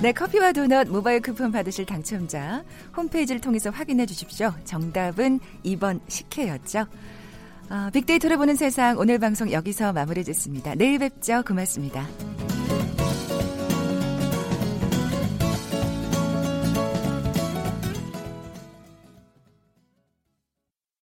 [0.00, 2.62] 네, 커피와 도넛 모바일 쿠폰 받으실 당첨자
[2.96, 4.52] 홈페이지를 통해서 확인해 주십시오.
[4.64, 6.86] 정답은 2번 식혜였죠.
[7.68, 10.76] 아, 빅데이터를 보는 세상 오늘 방송 여기서 마무리 짓습니다.
[10.76, 11.42] 내일 뵙죠.
[11.44, 12.06] 고맙습니다.